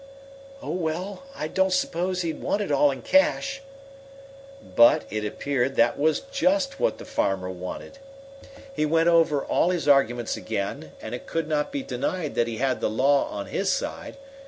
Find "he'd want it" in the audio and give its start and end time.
2.23-2.71